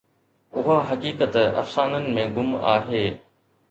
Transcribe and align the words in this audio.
اها 0.59 0.77
حقيقت 0.91 1.35
افسانن 1.35 2.11
۾ 2.19 2.27
گم 2.35 2.55
آهي. 2.75 3.07